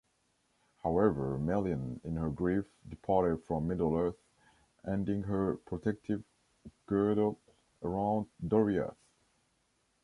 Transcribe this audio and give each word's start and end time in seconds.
However, 0.81 1.37
Melian, 1.37 2.01
in 2.03 2.15
her 2.15 2.31
grief, 2.31 2.65
departed 2.89 3.43
from 3.43 3.67
Middle-earth, 3.67 4.17
ending 4.83 5.21
her 5.21 5.57
protective 5.57 6.23
girdle 6.87 7.39
around 7.83 8.25
Doriath. 8.43 8.95